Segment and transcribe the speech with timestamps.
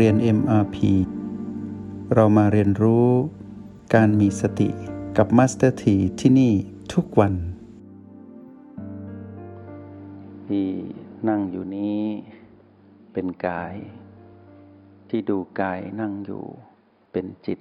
[0.00, 0.76] เรียน MRP
[2.14, 3.08] เรามาเรียนรู้
[3.94, 4.68] การมีสติ
[5.16, 6.52] กับ Master T ที่ที่นี่
[6.92, 7.34] ทุกวัน
[10.48, 10.68] ที่
[11.28, 12.00] นั่งอยู่นี้
[13.12, 13.74] เป็นกาย
[15.08, 16.44] ที่ดูกายนั่งอยู่
[17.12, 17.58] เป็นจิต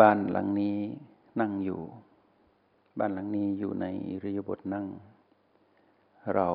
[0.00, 0.78] บ้านหลังนี้
[1.40, 1.80] นั่งอยู่
[2.98, 4.86] บ้านหลังนี้อยู่ในอิริยาบถนั่ง
[6.34, 6.48] เรา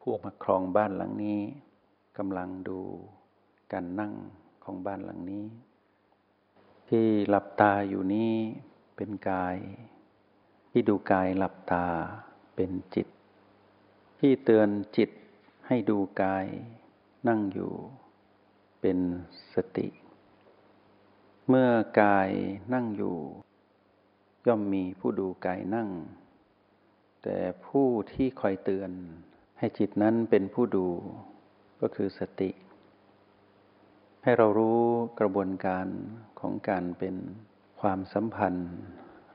[0.00, 1.40] ผู้มาครองบ้านหลังนี้
[2.18, 2.80] กำลังดู
[3.72, 4.12] การนั่ง
[4.64, 5.44] ของบ้านหลังนี้
[6.88, 8.32] ที่หลับตาอยู่นี้
[8.96, 9.56] เป็นกาย
[10.70, 11.86] ที่ดูกายหลับตา
[12.54, 13.06] เป็นจิต
[14.20, 15.10] ที่เตือนจิต
[15.66, 16.46] ให้ดูกาย
[17.28, 17.72] นั่งอยู่
[18.80, 18.98] เป็น
[19.54, 19.88] สติ
[21.48, 22.30] เมื่อกาย
[22.74, 23.16] นั่งอยู่
[24.46, 25.88] ย่อมมีผู้ดูกายนั่ง
[27.22, 28.90] แต่ผู้ที่คอยเตือน
[29.58, 30.88] ให้จิตนั้นเป็นผู้ดู
[31.80, 32.50] ก็คือสติ
[34.22, 34.80] ให้เรารู้
[35.20, 35.86] กระบวนการ
[36.40, 37.16] ของการเป็น
[37.80, 38.72] ความสัมพันธ์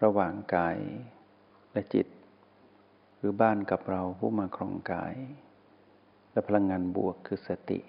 [0.04, 0.78] ระหว่างกาย
[1.72, 2.08] และจิต
[3.18, 5.16] หรือบ้านกับเราผู้มาครองกาย
[6.32, 7.80] และพลังงานบวกคือสติ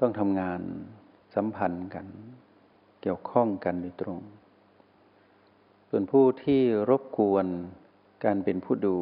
[0.00, 0.60] ต้องทำงาน
[1.34, 2.06] สัมพันธ์กัน
[3.02, 4.20] เกี่ยวข้องกันโดยตรง
[5.88, 7.46] ส่วนผู้ที่รบกวน
[8.24, 8.98] การเป็นผู้ดู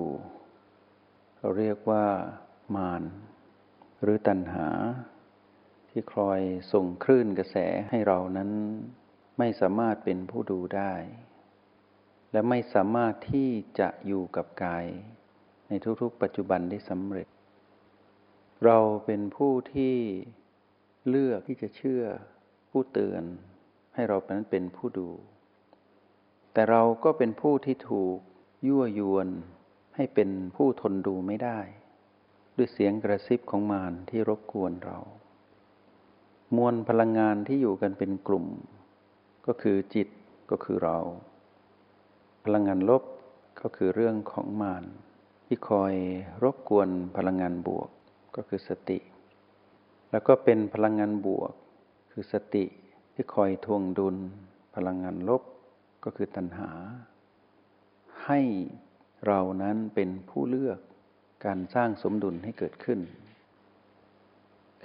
[1.38, 2.05] เราเรียกว่า
[2.77, 3.02] มาร
[4.02, 4.68] หรือตัณหา
[5.90, 6.40] ที่คอย
[6.72, 7.56] ส่งคลื่นกระแส
[7.90, 8.50] ให้เรานั้น
[9.38, 10.94] ไม่สามารถเป็นผู้ดูได้
[12.32, 14.86] และไม่สามารถที่จะอยู่กับกาย
[15.68, 17.28] ในทุกๆ ปัจจุบันได้สำเร็จ
[18.64, 19.96] เราเป็นผู้ที่
[21.08, 22.04] เลือกที่จะเชื่อ
[22.70, 23.22] ผู้เตือน
[23.94, 25.10] ให้เราเป็นเป็นผู้ดู
[26.52, 28.18] แต่เราก็เป็นผู้ที่ถูก
[28.66, 29.28] ยั่วยวน
[29.96, 31.58] ให้เป็นผู้ทนดูไม่ได้
[32.61, 34.98] ด้วยเสียงกระซิบของมารที่รบกวนเรา
[36.57, 38.46] มวลพลังงานที่อยู่กันเป็นกลุ่ม
[39.46, 40.08] ก็คือจิต
[40.51, 40.98] ก็คือเรา
[42.45, 43.02] พลังงานลบ
[43.62, 44.84] ก็คือเรื่องของมาร
[45.46, 45.95] ที่คอย
[46.42, 47.89] รบกวนพลังงานบวก
[48.36, 48.98] ก็คือสติ
[50.11, 51.52] แล้วก็เป็นพลังงานบวก
[52.13, 52.64] คือสติ
[53.13, 54.17] ที่คอยทวงดุล
[54.74, 55.42] พลังงานลบ
[56.05, 56.70] ก็คือตัณหา
[58.24, 58.40] ให้
[59.27, 60.80] เรานั้นเป็นผู้เลือก
[61.45, 63.01] การสร้างสมดุลให้เกิดขึ้น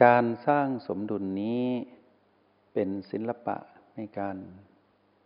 [0.03, 1.65] การสร้างสมดุลนี้
[2.73, 3.57] เป็นศิลปะ
[3.95, 4.35] ในการ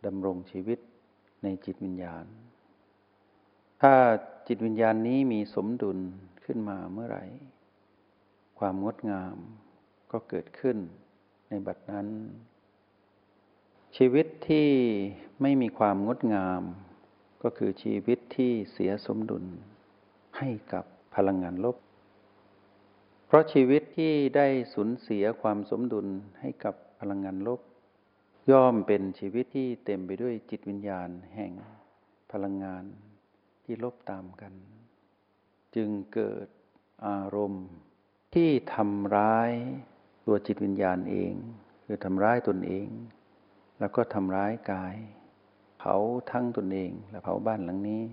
[0.06, 0.79] ดำรงชีวิต
[1.44, 2.25] ในจิตวิญญาณ
[3.81, 3.94] ถ้า
[4.47, 5.97] จิตวิญญาณนี้มีสมดุล
[6.45, 7.25] ขึ้นมาเมื่อไหร่
[8.59, 9.35] ความงดงาม
[10.11, 10.78] ก็เกิดขึ้น
[11.50, 12.07] ในบัดนั้น
[13.97, 14.69] ชีวิตที่
[15.41, 16.61] ไม่มีความงดงาม
[17.44, 19.46] ก็คือชีวิตที่เสียสมดุล
[20.38, 20.85] ให้กับ
[21.16, 21.78] พลังงานลบ
[23.25, 26.08] เพราะชีวิตที่ได้สูญเสียความสมดุล
[26.40, 27.59] ให้กับพลังงานลบ
[28.52, 31.52] ย่อมเป็นชีวิตที่เต็มไปด้วยจิตวิญญาณแห่ง
[32.31, 32.84] พลังงาน
[33.64, 34.53] ที่ลบตามกัน
[35.75, 36.47] จึงเกิด
[37.08, 37.68] อารมณ์
[38.36, 39.52] ที่ทำร้าย
[40.26, 41.34] ตัวจิตวิญญาณเอง
[41.86, 42.88] คือทำร้ายตนเอง
[43.80, 44.96] แล้วก็ทำร้ายกาย
[45.78, 45.96] เผา
[46.31, 48.03] ทั้งตนเองและเผาบ้านหลังนี้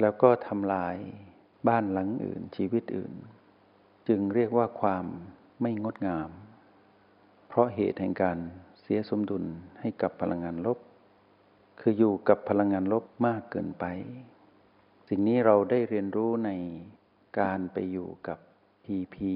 [0.00, 0.96] แล้วก็ทำลาย
[1.68, 3.12] บ้านหลังอื่นชีวิตอื่น
[4.08, 5.04] จึงเรียกว่าความ
[5.60, 6.30] ไม่งดงาม
[7.48, 8.38] เพราะเหตุแห่งการ
[8.80, 9.44] เสียสมดุล
[9.80, 10.78] ให้กับพลังงานลบ
[11.80, 13.84] คืออยู่กับพลังงานลบมากเกินไป
[15.08, 16.50] สิ่งนี้เราได้เรียนรู้ใน
[17.40, 18.38] การไปอยู่กับ
[18.84, 19.32] พีพี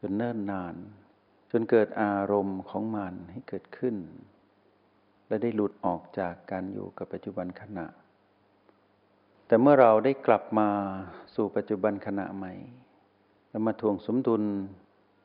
[0.00, 0.74] จนเนิ่นนาน
[1.50, 3.96] จนเกิดอารมณ์ของมันให้เกิดขึ้น
[5.28, 7.86] และได้หลุดออกจากการอยู่กับปัจจุบันขณะ
[9.50, 10.68] แต่เมื่อเราได้กลับมา
[11.34, 12.52] สู่ปัจจุบันขณะใหม่
[13.50, 14.42] แล้วมาทวงสมดุล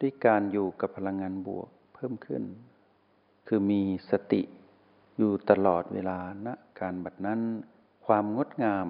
[0.02, 2.44] ด้วยการอยู่กับพลังงานบวกเพิ่มขึ้น
[3.48, 4.42] คือมีสติ
[5.18, 7.40] อยู่ตลอดเวลาณนะการบัดนั้น
[8.06, 8.88] ความงดงาม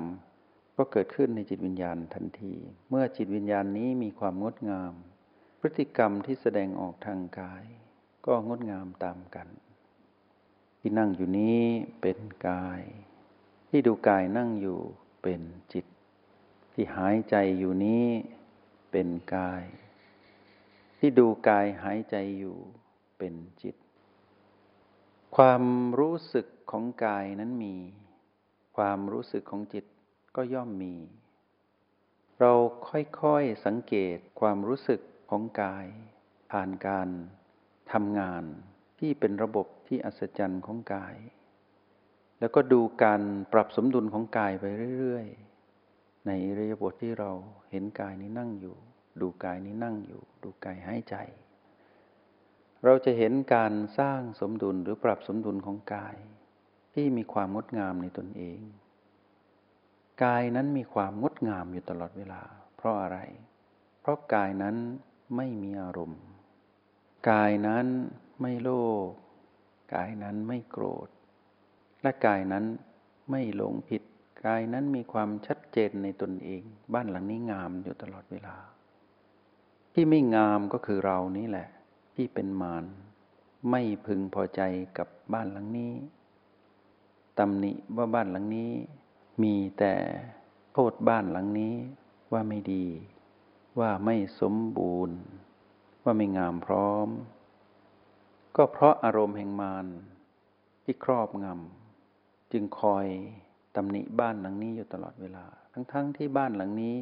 [0.77, 2.53] ก็เกิดขึ้นในจิตวิญญาณทันที
[2.89, 4.93] เมื่อจิตวิญญาณนี้มีความงดงาม
[5.59, 7.63] พฤติกรรมที่แสดงออกทางกาย
[8.25, 9.47] ก็งดงามตามกัน
[10.79, 11.61] ที่นั่งอยู่นี้
[12.01, 12.17] เป็น
[12.47, 12.81] กาย
[13.69, 14.81] ที่ดูกายนั่งอยู่
[15.27, 15.85] เป็นจิต
[16.73, 18.07] ที่หายใจอยู่นี้
[18.91, 19.63] เป็นกาย
[20.99, 22.57] ที่ดูกายหายใจอยู่
[23.17, 23.75] เป็นจิต
[25.35, 25.63] ความ
[25.99, 27.75] รู้สึกของกายนั้นมี
[28.77, 29.85] ความรู้สึกของจิต
[30.35, 30.95] ก็ย่อมมี
[32.39, 32.53] เรา
[32.89, 35.85] ค่อยๆสังเกตความรู้สึกของกาย
[36.51, 37.09] ผ่านการ
[37.91, 38.43] ทำงาน
[38.99, 41.15] ที่เป็นระบบที่อัศจรรย์ของกาย
[42.39, 43.21] แล้วก็ดูการ
[43.53, 44.63] ปรับสมดุลของกายไป
[44.99, 47.31] เรื่อยๆ ในระยะบทที่เรา
[47.71, 48.75] เห็นกายนี้นั่งอยู่
[49.21, 51.15] ดูกายนี้นั่งอยู่ ดูกายหายใจ
[52.83, 56.15] เราจะเห็นการสร้างสมดุลหรือปรับสมดุลของกาย
[56.93, 58.59] ที่มีความงดงามในตนเอง
[60.23, 62.41] กายนั้นมีความงดงามอยู่ตลอดเวลา
[62.77, 63.17] เพราะอะไร
[64.01, 64.75] เพราะกายนั้น
[65.35, 66.21] ไม่มีอารมณ์
[67.29, 67.87] กายนั้น
[68.41, 68.69] ไม่โล
[69.09, 69.11] ภ
[69.93, 71.07] กายนั้นไม่โกรธ
[72.05, 72.65] และกายนั้น
[73.31, 74.03] ไม่หลงผิด
[74.45, 76.63] กายนั้นมีความชัดเจนในตนเอง
[76.93, 78.55] บ้านหลังนี้งามอยู่ตลอดเวลา
[79.93, 81.67] ที่ไม่งามก็คือเรานี่แหละ
[82.15, 82.83] ที่เป็นมาร
[83.69, 84.61] ไม่พึงพอใจ
[84.97, 85.93] กับบ้านหลังนี้
[87.37, 88.71] ตำหนิว่าบ้านหลังนี้
[89.43, 89.93] มีแต่
[90.73, 91.75] โทษบ้านหลังนี้
[92.33, 92.85] ว่าไม่ดี
[93.79, 95.17] ว่าไม่สมบูรณ์
[96.03, 97.07] ว่าไม่งามพร้อม
[98.55, 99.85] ก็เพราะอารมณ์แห่งมาร
[100.83, 101.84] ที่ครอบงำ
[102.51, 103.05] จึงคอย
[103.75, 106.95] ตำหนิบ้านหลังนี้อยู่ตลอดเวลา ทั้งๆทที่บ้านหลังนี้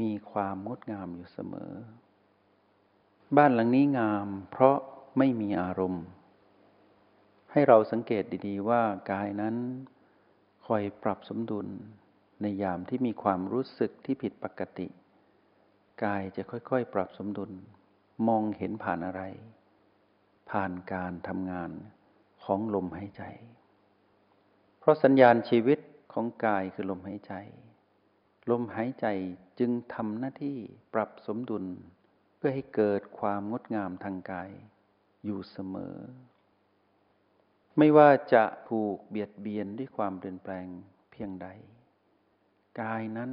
[0.00, 1.72] มีความงดงามอยู่เสมอ
[3.36, 4.76] บ้านหลังนี้งามเพราะ
[5.18, 6.04] ไม่มีอารมณ์
[7.52, 9.56] ให้เราสังเกตดีๆว่ากายนั้น
[10.66, 11.68] คอยปรับสมดุล
[12.42, 14.88] ในยามที่มีความรู้สึกที่ผิดปกติ
[16.04, 17.50] กายจะค่อยๆ ปรับสมดุล
[18.28, 19.22] มองเห็นผ่านอะไร
[20.50, 21.70] ผ่านการทำงาน
[22.44, 23.22] ของลมหายใจ
[24.86, 25.78] ราะสัญญาณชีวิต
[26.12, 27.34] ของกายคือลมหายใจ
[28.50, 29.06] ลมหายใจ
[29.58, 30.58] จึงทำหน้าที่
[30.94, 31.64] ปรับสมดุล
[32.36, 34.50] เพื่อให้เกิดความงดงามทางกาย
[35.24, 35.96] อยู่เสมอ
[37.78, 40.66] ไม่ว่าจะถูกเบียดเบียนด้วยความเปลี่ยนแปลง
[41.10, 41.48] เพียงใด
[42.80, 43.30] กายนั้น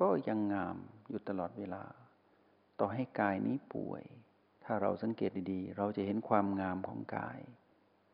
[0.00, 0.76] ก็ยังงาม
[1.08, 1.84] อยู่ตลอดเวลา
[2.78, 4.02] ต่อให้กายนี้ป่วย
[4.64, 7.38] ถ้าเราสังเกตดีๆ เราจะเห็นความงามของกาย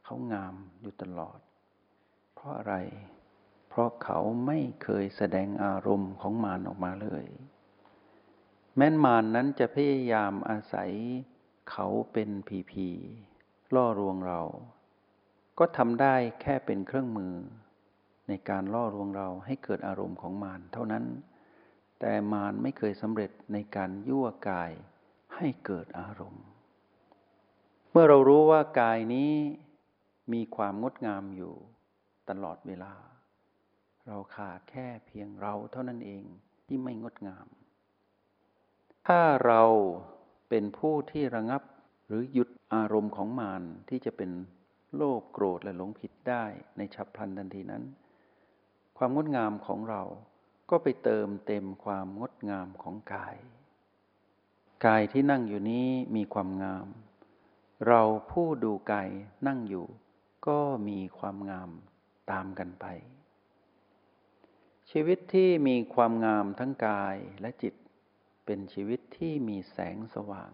[0.05, 1.39] เขางามอยู่ตลอด
[2.45, 2.75] ราะอะไร
[3.69, 7.25] เพราะเขาไม่เคยแสดงอารมณ์ของมารออกมาเลย
[8.77, 10.91] แม้นมารนนั้นจะพยายามอาศัย
[11.71, 12.89] เขาเป็นผีผี
[13.75, 14.41] ล่อลวงเรา
[15.59, 17.35] ก็ทำได้แค่เป็นเครื่องมือ
[18.29, 21.05] ในการล่อลวงเราให้เกิดอารมณ์ของมารเท่านั้น
[22.01, 24.71] แต่มารไม่เคยสำเร็จในการยั่วกาย
[25.37, 26.45] ให้เกิดอารมณ์
[27.91, 29.33] เมื่อเรารู้ว่ากายนี้
[30.33, 31.55] มีความงดงามอยู่
[32.29, 32.95] ตลอดเวลา
[34.07, 36.25] เราขาดแค่เพียงเราเท่านั้นเอง
[36.67, 37.47] ที่ไม่งดงาม
[39.07, 39.63] ถ้าเรา
[40.49, 41.63] เป็นผู้ที่ระงับ
[42.07, 44.31] หรือหยุดอารมณ์ของมารที่จะเป็น
[44.97, 46.45] โลภโกรธและหลงผิดได้
[46.77, 47.85] ในฉับพลันทันทีนั้น
[48.97, 50.03] ความงดงามของเรา
[50.71, 53.37] ก็ไปเติมเต็มความงดงามของกาย
[54.85, 56.87] กายที่นั่งอยู่นี้มีความงาม
[57.87, 59.09] เราผู้ดูกาย
[59.47, 59.87] นั่งอยู่
[60.47, 61.71] ก็มีความงาม
[62.31, 62.87] ตามกันไป
[64.91, 67.75] ชีวิตที่มีความงามทั้งกายและจิต
[68.45, 70.53] เป็นชีวิตที่มีแสงสว่าง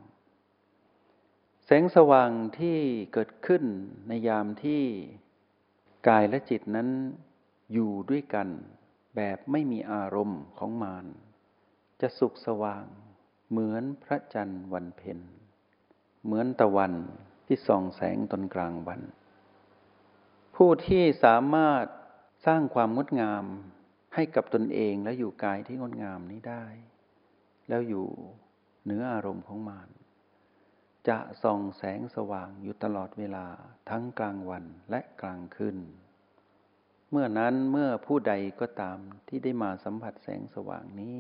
[1.64, 2.78] แสงสว่างที่
[3.12, 3.64] เกิดขึ้น
[4.08, 4.82] ในยามที่
[6.08, 6.88] กายและจิตนั้น
[7.73, 8.49] อยู่ด้วยกัน
[9.16, 11.06] แบบไม่มีอารมณ์ของมาร
[12.00, 12.84] จะสุขสว่าง
[13.50, 15.19] เหมือนพระจันทร์วันเพ็ญ
[16.25, 16.93] เหมือนตะวัน
[17.46, 19.00] ที่ส่องแสงตอนกลางวัน
[20.62, 21.84] ผู้ที่สามารถ
[22.46, 23.44] สร้างความงดงาม
[24.14, 26.64] ให้กับตนเองและอยู่กายที่งดงามนี้ได้
[27.68, 28.06] แล้วอยู่
[28.85, 29.88] เหนืออารมณ์ของมาร
[31.08, 33.46] จะส่องแสงสว่างอยู่ตลอดเวลา
[33.90, 35.78] ทั้งกลางวันและกลางคืน
[37.11, 41.18] เมื่อนั้นเมื่อผู้ใดก็ตามที่ได้มาสัมผัสแสงสว่างนี้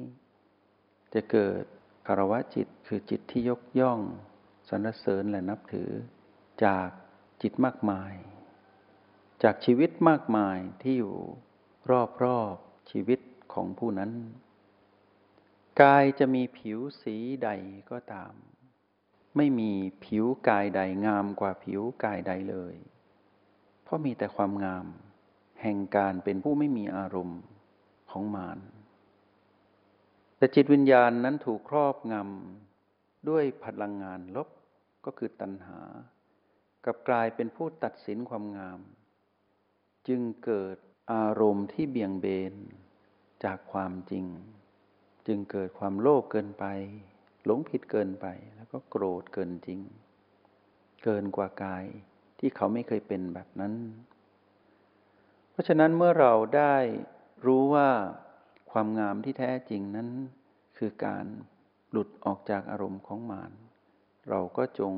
[1.14, 1.62] จะเกิด
[2.06, 4.00] คารวะจิตคือจิตที่ยกย่อง
[4.68, 5.90] สรรเสริญและนับถือ
[6.64, 6.88] จาก
[7.42, 8.14] จิตมากมาย
[9.42, 11.16] จากชีวิตมากมายที่อยู่
[12.24, 13.20] รอบๆชีวิต
[13.52, 14.10] ของผู้นั้น
[15.82, 17.50] กายจะมีผิวสีใด
[17.90, 18.32] ก็ตาม
[19.36, 19.72] ไม่มี
[20.04, 22.76] ผิวกายใดงามกว่าผิวกายใดเลย
[23.82, 24.86] เพราะมีแต่ความงาม
[25.62, 27.40] แห่งการเป็นผู้ไม่มีอารมณ์
[28.10, 28.58] ของมาร
[30.36, 34.48] แต่จิตวิญญาณนั้นถูกครอบงำด้วยพลังงานลบ
[35.04, 35.80] ก็คือตัณหา
[36.84, 38.80] กับกลายเป็นผู้ตัดสินความงาม
[40.08, 40.76] จึงเกิด
[41.12, 42.54] อารมณ์ที่เบี่ยงเบน
[43.44, 44.24] จากความจริง
[45.26, 46.64] จึงเกิดความโลภเกินไป
[47.44, 48.26] หลงผิดเกินไป
[48.56, 49.80] แล้วก็โกรธเกินจริง
[51.04, 51.84] เกินกว่ากาย
[52.38, 53.74] ที่เขาไม่เคยเป็นแบบนั้น
[55.50, 56.76] เพราะฉะนั้นเมื่อเราได้
[57.46, 57.88] รู้ว่า
[58.70, 60.08] ความงามที่แท้จริงนั้น
[60.78, 61.26] คือการ
[61.90, 63.52] หลุดออกจากอารมณ์ของมาร
[64.30, 64.94] เราก็จง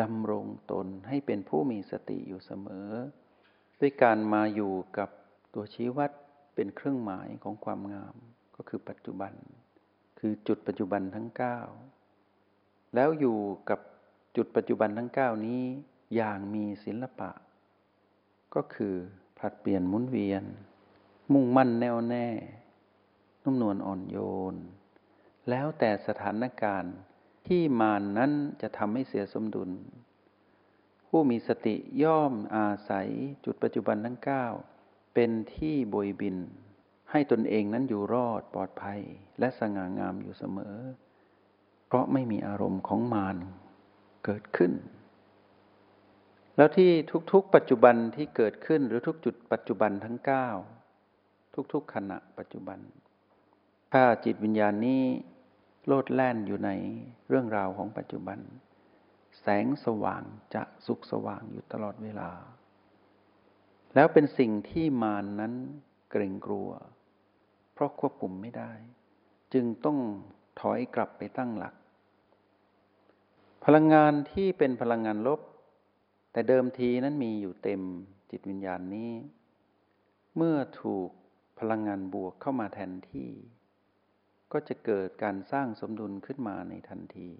[0.00, 2.90] ดำรงตนให้เป็นผู้มีสติอยู่เสมอ
[3.80, 5.08] ด้วยการมาอยู่กับ
[5.54, 6.10] ตัวชี้วัด
[6.54, 8.14] เป็นเครื่องหมายของความงาม
[8.56, 9.32] ก็คือปัจจุบัน
[10.18, 11.28] คือจุดปัจจุบันทั้ง
[12.12, 13.38] 9 แล้วอยู่
[13.70, 13.80] กับ
[14.36, 15.62] จุดปัจจุบันทั้งเก้านี้
[16.14, 17.30] อย่างมีศิลปะ
[18.54, 18.94] ก็คือ
[19.38, 20.44] ผลัดเปลี่ยนหมุนเวียน
[21.32, 22.28] มุ่งมั่นแน่วแน่
[23.42, 24.16] นุ่มนวลอ่อนโย
[24.52, 24.54] น
[25.50, 26.94] แล้วแต่สถานการณ์
[27.48, 29.70] ที่มานนั้นจะทำให้เสียสมดุล
[31.16, 33.08] ผู้มีสติย่อมอาศัย
[33.44, 34.46] จุดปัจจุบันทั้งเก้า
[35.14, 36.36] เป็นที่บยบิน
[37.10, 39.00] ให้ตนเองนั้นอยู่รอดปลอดภัย
[39.38, 40.76] และสง่างามอยู่เสมอ
[41.86, 43.36] เพราะไม่มีอารมณ์ของมาร
[44.24, 44.72] เกิดขึ้น
[46.56, 46.90] แล้วที่
[47.32, 50.48] ทุกๆ ปัจจุบันที่เกิดขึ้นหรือทุกจุดปัจจุบันทั้งเก้า
[51.72, 52.78] ทุกๆขณะปัจจุบัน
[53.92, 55.02] ถ้าจิตวิญญาณนี้
[55.86, 56.70] โลดแล่นอยู่ใน
[57.28, 58.40] เรื่องราวของปัจจุบัน
[59.46, 60.24] แสงสว่าง
[60.54, 62.30] จะสุขสว่างอยู่ตลอดเวลา
[63.94, 65.54] แล้วเป็นสิ่งที่มานนั้น
[66.10, 66.70] เกรงกลัว
[67.72, 68.72] เพราะควบคุมไม่ได้
[69.54, 69.98] จึงต้อง
[70.60, 71.74] ถอยกลับไปตั้งหลัก
[73.64, 75.40] พลังงานที่เป็นพลังงานลบ
[76.32, 77.82] แต่เดิมทีนั้นมีอยู่เต็ม
[78.30, 79.12] จิตวิญญาณนี้
[80.36, 81.10] เมื่อถูก
[81.58, 83.30] พลังงานบวกเข้ามาแทนที่
[84.52, 87.30] ก็จะเกิดการสร้างสมดุลขึ้นมาในทันที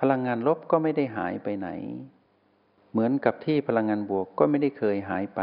[0.00, 1.68] พลังงานลบก็ไม่ได้หายไปไหน
[2.92, 5.40] เหมือนกับที่พลังงานบวกก็ไม่ได้เคยหายไป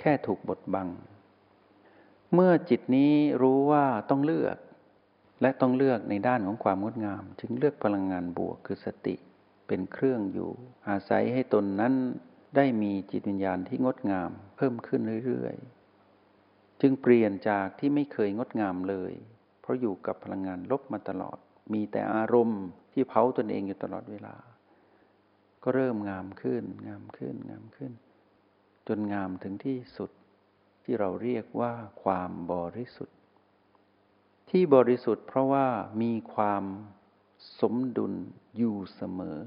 [0.00, 0.88] แค่ถูกบดบัง
[2.34, 3.12] เมื่อจิตนี้
[3.42, 4.56] รู้ว่าต้องเลือก
[5.40, 9.14] และต้องเลือกในด้านของความงดงาม จึงเลือกพลังงานบวกคือสติ
[9.66, 10.50] เป็นเครื่องอยู่
[10.88, 11.94] อาศัยให้ตนนั้น
[12.56, 19.12] ได้มีจิตวิญญาณที่งดงามเพิ่มขึ้นเรื่อยๆ จึงเปลี่ยนจากที่ไม่เคยงดงามเลย
[19.60, 21.38] เพราะอยู่กับพลังงานลบมาตลอด
[21.72, 24.36] มีแต่อารมณ์ที่เผาตนเองอยู่ตลอดเวลา
[25.62, 27.92] ก็เริ่มงามขึ้น งามขึ้น งามขึ้น
[28.88, 30.10] จนงามถึงที่สุด
[30.84, 33.18] ที่เราเรียกว่าความบริสุทธิ์
[34.50, 35.66] ที่บริสุทธิ์เพราะว่า
[36.02, 36.64] มีความ
[37.60, 38.14] สมดุล
[38.56, 39.40] อยู่เสมอ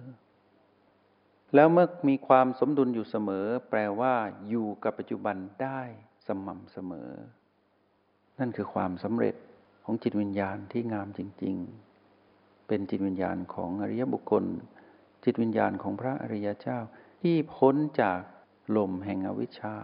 [1.56, 4.16] แล้วเมื่อมีความสมดุลอยู่เสมอ แปลว่า
[4.50, 5.82] อยู่กับปัจจุบันได้
[6.28, 7.10] สม่ำเสมอ
[8.40, 9.36] นั่นคือความสำเร็จ
[9.84, 11.87] ของจิตวิญญาณที่งามจริง ๆ
[12.68, 14.46] เป็นจิตวิญญาณของอริยบุคคล
[15.24, 16.80] จิตวิญญาณของพระอริยเจ้า
[17.22, 18.22] ที่พ้นจาก
[18.78, 19.78] ลมแห่งอวิชชา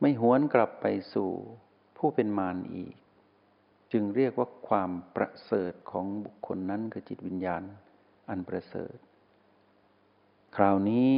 [0.00, 1.30] ไม่หวนกลับไปสู่
[1.96, 2.94] ผู้เป็นมารอีก
[3.92, 7.62] จึงเรียกว่าความประเสริฐของบุคคลนั้นคือจิตวิญญาณ
[8.28, 8.96] อันประเสริฐ
[10.56, 11.14] คราวนี้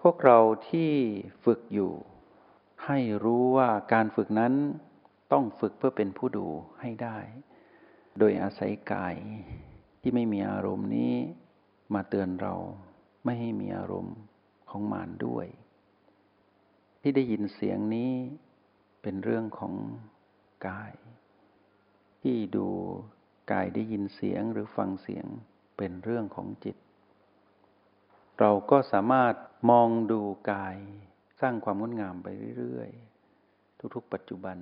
[0.00, 0.38] พวกเรา
[0.70, 0.92] ที่
[1.44, 1.92] ฝึกอยู่
[2.84, 4.54] ให้รู้ว่าการฝึกนั้น
[5.32, 6.46] ต้องฝึกเพื่อเป็นผู้ดู
[6.80, 7.18] ให้ได้
[8.18, 9.16] โดยอาศัยกาย
[10.00, 11.14] ที่ไม่มีอารมณ์นี้
[11.94, 12.54] มาเตือนเรา
[13.24, 14.16] ไม่ให้มีอารมณ์
[14.70, 15.46] ของมานด้วย
[17.00, 18.12] ที่ได้ยินเสียงนี้
[19.02, 19.74] เป็นเรื่องของ
[20.68, 20.92] กาย
[22.22, 22.68] ที่ดู
[23.52, 25.26] กายได้ยินเสียงหรือฟังเสียง
[25.76, 26.76] เป็นเรื่องของจิต
[28.38, 29.34] เราก็สามารถ
[29.70, 30.20] มองดู
[30.52, 30.76] กาย
[31.40, 34.58] สร้างความงดงามไปเรื่อยๆ ทุกๆ ปัจจุบัน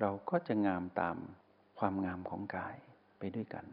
[0.00, 1.16] เราก็จะงามตาม
[1.78, 2.76] ความงามของกาย
[3.36, 3.64] ด้วยกัน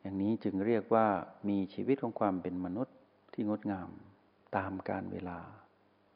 [0.00, 1.06] อย่างนี้จึงเรียกว่า
[1.48, 2.96] มีชีวิตของความเป็นมนุษย์
[3.32, 3.90] ที่งดงาม
[4.56, 5.38] ตามการเวลา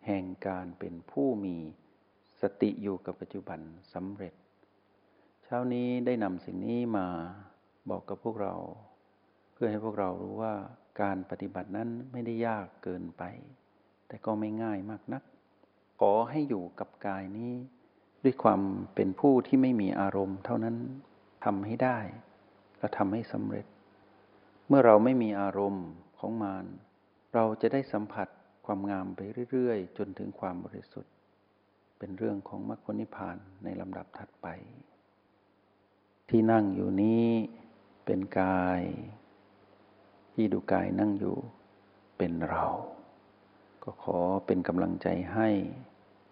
[0.07, 1.57] แห่งการเป็นผู้มี
[2.41, 3.61] สติอยู่กับปัจจุบัน
[3.95, 4.35] สำเร็จ
[5.45, 7.07] เช้านี้ได้นำสิ่งนี้มา
[7.91, 8.55] บอกกับพวกเรา
[9.53, 10.55] เพื่อให้พวกเรารู้ว่า
[11.03, 13.23] การปฏิบัตินั้นไม่ได้ยากเกินไป
[14.07, 15.23] แต่ก็ไม่ง่ายมากนัก
[16.01, 17.53] ขอให้อยู่กับกายนี้
[18.25, 18.61] ด้วยความ
[18.95, 20.77] เป็นผู้ที่ไม่มีอารมณ์เท่านั้น
[21.45, 21.99] ทำให้ได้
[22.79, 23.67] และทำให้สำเร็จ
[24.69, 25.87] เมื่อเราไม่มีอารมณ์
[26.19, 26.67] ของมาร
[27.35, 28.29] เราจะได้สัมผัส
[28.67, 29.21] ความงามไป
[29.51, 31.13] เรื่อยๆ จนถึงความบริสุทธิ์
[31.99, 34.47] เป็นเรื่องของมรรคนิพพานในลำดับถัดไป
[36.29, 37.27] ที่นั่งอยู่นี้
[38.05, 38.83] เป็นกาย
[40.35, 41.37] ที่ดูกายนั่งอยู่
[42.19, 42.65] เป็นเรา
[43.83, 45.49] ก็ขอเป็นกำลังใจให้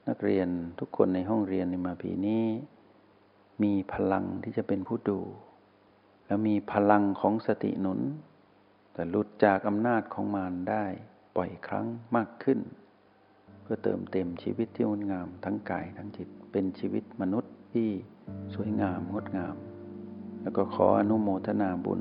[0.09, 0.49] นักเรียน
[0.79, 2.45] ทุกคนในห้องเรียนในมาปีนี้
[3.63, 5.21] มีพลังที่จะเป็นผู้ดู
[6.27, 8.01] แล้วมีพลังของสติหนุน
[8.93, 10.85] แต่หลุดจากอำนาจของมารได้
[11.37, 11.87] ปล่อยครั้ง
[12.17, 12.59] มากขึ้น
[13.63, 17.89] เพื่อเติมเต็มชีวิตที่งดงามทั้งกายทั้งจิตเป็นชีวิตมนุษย์ที่
[18.55, 19.57] สวยงามงดงาม
[20.43, 22.01] แล้วก็ขออนุโมทนาบุญ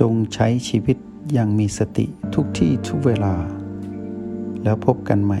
[0.00, 0.96] จงใช้ชีวิต
[1.32, 3.34] อย่างมีสติทุกที่ทุกเวลา
[4.62, 5.40] แล้วพบกันใหม่